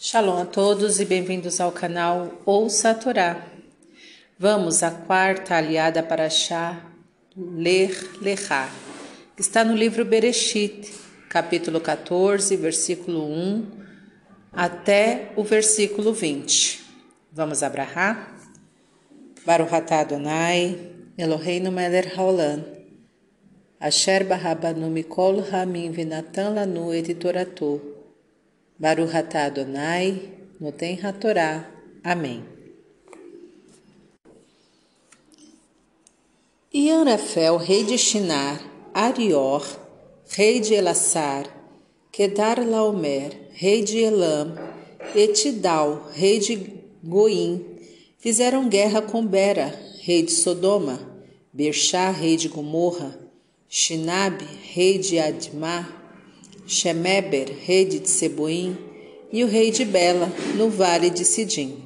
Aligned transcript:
Shalom 0.00 0.40
a 0.40 0.44
todos 0.44 1.00
e 1.00 1.04
bem-vindos 1.04 1.60
ao 1.60 1.72
canal 1.72 2.40
Ouça 2.46 2.90
a 2.90 2.94
Torá. 2.94 3.44
Vamos 4.38 4.84
à 4.84 4.92
quarta 4.92 5.56
aliada 5.56 6.04
para 6.04 6.30
Chá, 6.30 6.80
Ler 7.36 7.90
Lechá, 8.22 8.70
que 9.34 9.42
está 9.42 9.64
no 9.64 9.74
livro 9.74 10.04
Bereshit, 10.04 10.94
capítulo 11.28 11.80
14, 11.80 12.54
versículo 12.54 13.24
1 13.26 13.66
até 14.52 15.32
o 15.34 15.42
versículo 15.42 16.12
20. 16.12 16.80
Vamos 17.32 17.64
abrahar? 17.64 18.36
Baruch 19.44 19.74
atah 19.74 20.02
Adonai, 20.02 20.78
Eloheinu 21.18 21.72
melech 21.72 22.16
haolam, 22.16 22.62
asher 23.80 24.22
barabanu 24.22 24.90
mikol 24.90 25.42
hamim 25.50 25.90
vinatan 25.90 26.54
lanu 26.54 26.94
et 26.94 27.12
toratu, 27.18 27.97
Baruch 28.78 29.14
atah 29.14 29.46
Adonai, 29.46 30.30
noten 30.60 30.96
hatorá. 31.02 31.68
Amém. 32.04 32.44
E 36.72 36.88
rei 37.66 37.82
de 37.82 37.98
Shinar, 37.98 38.62
Arior, 38.94 39.66
rei 40.28 40.60
de 40.60 40.74
Elassar, 40.74 41.46
Kedar 42.12 42.64
Laomer, 42.64 43.48
rei 43.50 43.82
de 43.82 43.98
Elam, 43.98 44.54
Etidal, 45.12 46.10
rei 46.14 46.38
de 46.38 46.72
Goim, 47.02 47.64
fizeram 48.18 48.68
guerra 48.68 49.02
com 49.02 49.26
Bera, 49.26 49.74
rei 50.02 50.22
de 50.22 50.30
Sodoma, 50.30 51.00
Bershá, 51.52 52.10
rei 52.10 52.36
de 52.36 52.48
Gomorra, 52.48 53.18
Shinab, 53.68 54.44
rei 54.72 54.98
de 54.98 55.18
Admar, 55.18 55.97
Shemeber, 56.68 57.48
rei 57.64 57.86
de 57.86 58.06
Seboim, 58.06 58.76
e 59.32 59.42
o 59.42 59.46
rei 59.46 59.70
de 59.70 59.86
Bela, 59.86 60.30
no 60.54 60.68
vale 60.68 61.08
de 61.08 61.24
Sidim. 61.24 61.76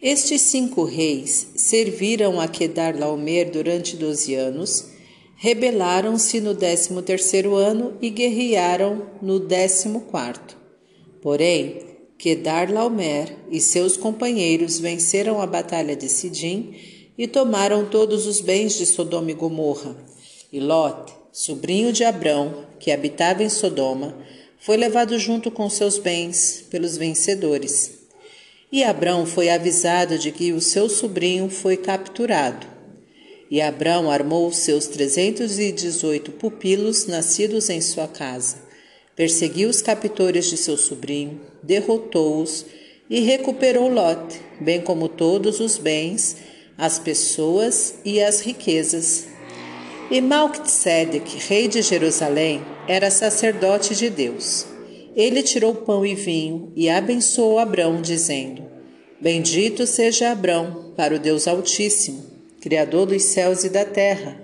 Estes 0.00 0.42
cinco 0.42 0.84
reis 0.84 1.48
serviram 1.56 2.40
a 2.40 2.46
Kedar 2.46 2.96
Laomer 2.96 3.50
durante 3.50 3.96
doze 3.96 4.34
anos, 4.34 4.92
rebelaram-se 5.34 6.40
no 6.40 6.54
décimo 6.54 7.02
terceiro 7.02 7.56
ano 7.56 7.94
e 8.00 8.08
guerrearam 8.08 9.10
no 9.20 9.40
décimo 9.40 10.02
quarto. 10.02 10.56
Porém, 11.20 11.78
Kedar 12.16 12.72
Laomer 12.72 13.36
e 13.50 13.60
seus 13.60 13.96
companheiros 13.96 14.78
venceram 14.78 15.40
a 15.40 15.46
batalha 15.46 15.96
de 15.96 16.08
Sidim 16.08 16.74
e 17.18 17.26
tomaram 17.26 17.86
todos 17.86 18.24
os 18.24 18.40
bens 18.40 18.78
de 18.78 18.86
Sodoma 18.86 19.32
e 19.32 19.34
Gomorra. 19.34 19.96
E 20.52 20.60
Lot, 20.60 21.12
sobrinho 21.32 21.92
de 21.92 22.04
Abrão, 22.04 22.65
que 22.78 22.90
habitava 22.90 23.42
em 23.42 23.48
Sodoma, 23.48 24.16
foi 24.58 24.76
levado 24.76 25.18
junto 25.18 25.50
com 25.50 25.68
seus 25.70 25.98
bens 25.98 26.64
pelos 26.70 26.96
vencedores. 26.96 27.92
E 28.70 28.82
Abrão 28.82 29.24
foi 29.24 29.48
avisado 29.48 30.18
de 30.18 30.32
que 30.32 30.52
o 30.52 30.60
seu 30.60 30.88
sobrinho 30.88 31.48
foi 31.48 31.76
capturado. 31.76 32.66
E 33.48 33.60
Abrão 33.60 34.10
armou 34.10 34.52
seus 34.52 34.86
trezentos 34.86 35.58
e 35.58 35.70
dezoito 35.70 36.32
pupilos 36.32 37.06
nascidos 37.06 37.70
em 37.70 37.80
sua 37.80 38.08
casa, 38.08 38.56
perseguiu 39.14 39.68
os 39.68 39.80
captores 39.80 40.46
de 40.46 40.56
seu 40.56 40.76
sobrinho, 40.76 41.40
derrotou-os 41.62 42.66
e 43.08 43.20
recuperou 43.20 43.88
Lot, 43.88 44.40
bem 44.60 44.80
como 44.80 45.08
todos 45.08 45.60
os 45.60 45.78
bens, 45.78 46.36
as 46.76 46.98
pessoas 46.98 47.94
e 48.04 48.20
as 48.20 48.40
riquezas 48.40 49.35
e 50.10 50.20
Malquisedec, 50.20 51.36
rei 51.48 51.66
de 51.66 51.82
Jerusalém, 51.82 52.62
era 52.86 53.10
sacerdote 53.10 53.94
de 53.94 54.08
Deus. 54.08 54.66
Ele 55.16 55.42
tirou 55.42 55.74
pão 55.74 56.06
e 56.06 56.14
vinho 56.14 56.72
e 56.76 56.88
abençoou 56.88 57.58
Abrão, 57.58 58.00
dizendo: 58.00 58.62
Bendito 59.20 59.86
seja 59.86 60.30
Abrão 60.30 60.92
para 60.96 61.14
o 61.14 61.18
Deus 61.18 61.48
Altíssimo, 61.48 62.24
Criador 62.60 63.06
dos 63.06 63.22
céus 63.22 63.64
e 63.64 63.68
da 63.68 63.84
terra, 63.84 64.40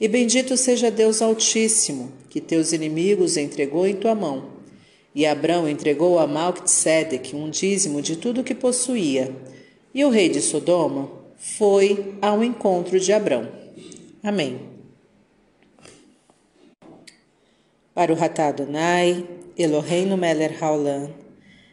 e 0.00 0.08
bendito 0.08 0.56
seja 0.56 0.90
Deus 0.90 1.22
Altíssimo, 1.22 2.12
que 2.28 2.40
teus 2.40 2.72
inimigos 2.72 3.36
entregou 3.36 3.86
em 3.86 3.94
tua 3.94 4.14
mão. 4.14 4.54
E 5.14 5.24
Abrão 5.24 5.68
entregou 5.68 6.18
a 6.18 6.26
Malquisedec 6.26 7.36
um 7.36 7.48
dízimo 7.48 8.02
de 8.02 8.16
tudo 8.16 8.42
que 8.42 8.54
possuía. 8.54 9.30
E 9.94 10.04
o 10.04 10.10
rei 10.10 10.28
de 10.28 10.40
Sodoma 10.40 11.08
foi 11.36 12.16
ao 12.20 12.42
encontro 12.42 12.98
de 12.98 13.12
Abrão. 13.12 13.48
Amém. 14.20 14.74
Para 17.94 18.12
o 18.12 18.16
Ratá 18.16 18.48
Adonai, 18.48 19.24
Eloheinu 19.56 20.16
Meler 20.16 20.60
Haolam, 20.60 21.14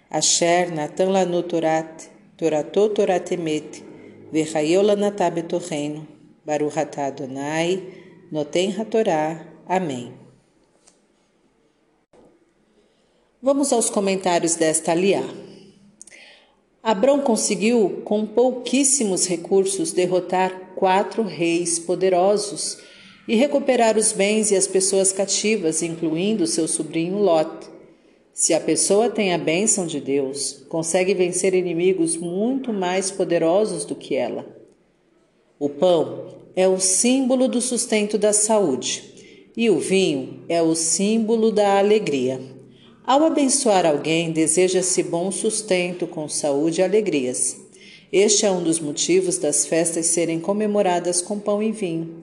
Asher 0.07 0.71
Natan 0.71 1.09
Lanu 1.09 1.41
Torat, 1.41 2.03
Torato 2.37 2.89
Toratemet, 2.89 3.83
Vechayol 4.31 4.85
Lanatab 4.85 5.41
Torreino, 5.47 6.07
Baruch 6.45 6.75
Ratá 6.75 7.07
Adonai, 7.07 7.81
Noten 8.31 8.79
Hatorá. 8.79 9.47
Amém. 9.65 10.13
Vamos 13.41 13.73
aos 13.73 13.89
comentários 13.89 14.55
desta 14.55 14.91
aliá. 14.91 15.23
Abrão 16.83 17.19
conseguiu, 17.21 18.03
com 18.05 18.27
pouquíssimos 18.27 19.25
recursos, 19.25 19.91
derrotar 19.91 20.73
quatro 20.75 21.23
reis 21.23 21.79
poderosos 21.79 22.77
e 23.27 23.35
recuperar 23.35 23.97
os 23.97 24.11
bens 24.11 24.51
e 24.51 24.55
as 24.55 24.67
pessoas 24.67 25.11
cativas, 25.11 25.81
incluindo 25.81 26.47
seu 26.47 26.67
sobrinho 26.67 27.17
Lot. 27.19 27.69
Se 28.33 28.53
a 28.53 28.59
pessoa 28.59 29.09
tem 29.09 29.33
a 29.33 29.37
bênção 29.37 29.85
de 29.85 29.99
Deus, 29.99 30.65
consegue 30.69 31.13
vencer 31.13 31.53
inimigos 31.53 32.17
muito 32.17 32.73
mais 32.73 33.11
poderosos 33.11 33.85
do 33.85 33.95
que 33.95 34.15
ela. 34.15 34.45
O 35.59 35.69
pão 35.69 36.27
é 36.55 36.67
o 36.67 36.79
símbolo 36.79 37.47
do 37.47 37.61
sustento 37.61 38.17
da 38.17 38.33
saúde 38.33 39.03
e 39.55 39.69
o 39.69 39.79
vinho 39.79 40.39
é 40.49 40.61
o 40.61 40.73
símbolo 40.73 41.51
da 41.51 41.77
alegria. 41.77 42.41
Ao 43.05 43.23
abençoar 43.25 43.85
alguém, 43.85 44.31
deseja-se 44.31 45.03
bom 45.03 45.31
sustento 45.31 46.07
com 46.07 46.29
saúde 46.29 46.81
e 46.81 46.83
alegrias. 46.83 47.57
Este 48.11 48.45
é 48.45 48.51
um 48.51 48.63
dos 48.63 48.79
motivos 48.79 49.37
das 49.37 49.65
festas 49.65 50.05
serem 50.07 50.39
comemoradas 50.39 51.21
com 51.21 51.39
pão 51.39 51.61
e 51.61 51.71
vinho. 51.71 52.20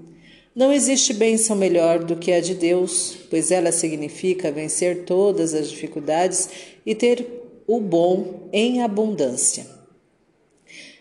Não 0.58 0.72
existe 0.72 1.12
bênção 1.12 1.54
melhor 1.54 2.02
do 2.02 2.16
que 2.16 2.32
a 2.32 2.40
de 2.40 2.52
Deus, 2.52 3.16
pois 3.30 3.52
ela 3.52 3.70
significa 3.70 4.50
vencer 4.50 5.04
todas 5.04 5.54
as 5.54 5.70
dificuldades 5.70 6.48
e 6.84 6.96
ter 6.96 7.24
o 7.64 7.78
bom 7.78 8.48
em 8.52 8.82
abundância. 8.82 9.64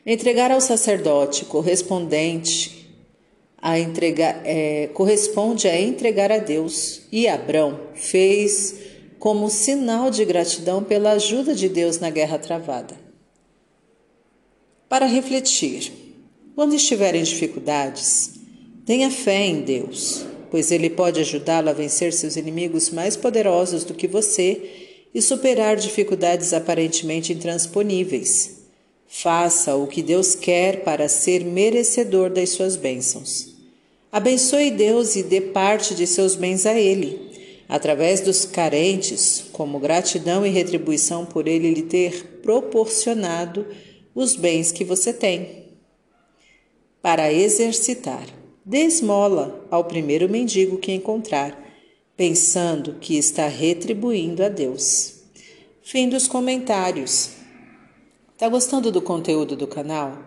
Entregar 0.06 0.52
ao 0.52 0.62
sacerdote 0.62 1.44
correspondente 1.46 2.88
a 3.58 3.80
entregar, 3.80 4.44
é, 4.46 4.92
corresponde 4.94 5.68
a 5.68 5.82
entregar 5.82 6.32
a 6.32 6.38
Deus, 6.38 7.08
e 7.12 7.28
Abrão 7.28 7.80
fez 7.96 8.76
como 9.18 9.50
sinal 9.50 10.12
de 10.12 10.24
gratidão 10.24 10.84
pela 10.84 11.14
ajuda 11.14 11.56
de 11.56 11.68
Deus 11.68 11.98
na 11.98 12.12
guerra 12.12 12.38
travada. 12.38 12.96
Para 14.88 15.08
refletir, 15.08 15.92
quando 16.54 16.76
estiver 16.76 17.16
em 17.16 17.24
dificuldades, 17.24 18.37
Tenha 18.88 19.12
fé 19.12 19.46
em 19.46 19.60
Deus, 19.64 20.26
pois 20.50 20.72
Ele 20.72 20.90
pode 20.90 21.20
ajudá-lo 21.20 21.70
a 21.70 21.74
vencer 21.74 22.14
seus 22.14 22.38
inimigos 22.38 22.90
mais 22.90 23.18
poderosos 23.18 23.84
do 23.84 23.94
que 23.94 24.08
você 24.08 24.96
e 25.14 25.22
superar 25.22 25.76
dificuldades 25.76 26.54
aparentemente 26.54 27.34
intransponíveis. 27.34 28.62
Faça 29.06 29.76
o 29.76 29.88
que 29.88 30.02
Deus 30.02 30.36
quer 30.36 30.86
para 30.86 31.10
ser 31.10 31.44
merecedor 31.44 32.30
das 32.30 32.52
suas 32.52 32.78
bênçãos. 32.78 33.58
Abençoe 34.10 34.72
Deus 34.72 35.18
e 35.18 35.24
dê 35.24 35.42
parte 35.42 35.94
de 35.94 36.08
seus 36.08 36.36
bens 36.36 36.66
a 36.66 36.74
Ele, 36.74 37.20
através 37.68 38.22
dos 38.22 38.46
carentes, 38.46 39.44
como 39.52 39.80
gratidão 39.80 40.46
e 40.46 40.50
retribuição 40.50 41.26
por 41.26 41.46
Ele 41.46 41.74
lhe 41.74 41.82
ter 41.82 42.40
proporcionado 42.42 43.68
os 44.16 44.38
bens 44.38 44.72
que 44.72 44.86
você 44.86 45.12
tem. 45.12 45.66
Para 47.02 47.34
exercitar. 47.34 48.47
Dê 48.70 48.80
esmola 48.80 49.66
ao 49.72 49.86
primeiro 49.86 50.28
mendigo 50.28 50.78
que 50.78 50.92
encontrar, 50.92 51.58
pensando 52.18 52.96
que 53.00 53.18
está 53.18 53.48
retribuindo 53.48 54.44
a 54.44 54.50
Deus. 54.50 55.22
Fim 55.82 56.10
dos 56.10 56.28
comentários. 56.28 57.30
Tá 58.38 58.50
gostando 58.50 58.92
do 58.92 59.02
conteúdo 59.02 59.56
do 59.56 59.68
canal? 59.68 60.18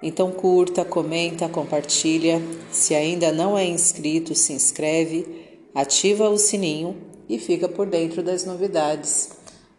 Então 0.00 0.30
curta, 0.30 0.84
comenta, 0.84 1.48
compartilha. 1.48 2.40
Se 2.70 2.94
ainda 2.94 3.32
não 3.32 3.58
é 3.58 3.66
inscrito, 3.66 4.32
se 4.32 4.52
inscreve, 4.52 5.58
ativa 5.74 6.30
o 6.30 6.38
sininho 6.38 6.96
e 7.28 7.36
fica 7.36 7.68
por 7.68 7.88
dentro 7.88 8.22
das 8.22 8.44
novidades. 8.44 9.30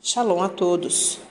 Shalom 0.01 0.44
a 0.44 0.50
todos! 0.50 1.28